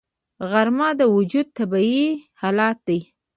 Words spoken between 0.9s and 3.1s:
د وجود طبیعي حالت دی